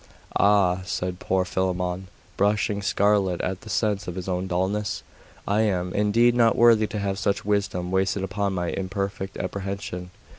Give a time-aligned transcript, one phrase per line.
[0.35, 5.03] 'Ah!' said poor Philammon, blushing scarlet at the sense of his own dulness,
[5.47, 10.09] 'I am, indeed, not worthy to have such wisdom wasted upon my imperfect apprehension....